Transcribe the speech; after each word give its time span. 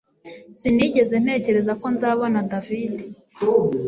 Sinigeze 0.59 1.15
ntekereza 1.23 1.73
ko 1.81 1.85
nzabona 1.95 2.39
David 2.51 2.95